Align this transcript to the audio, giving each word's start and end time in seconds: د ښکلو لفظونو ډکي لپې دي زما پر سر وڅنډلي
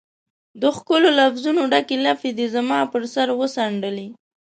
د 0.61 0.63
ښکلو 0.77 1.09
لفظونو 1.19 1.61
ډکي 1.71 1.97
لپې 2.07 2.29
دي 2.37 2.47
زما 2.55 2.79
پر 2.91 3.03
سر 3.13 3.27
وڅنډلي 3.39 4.07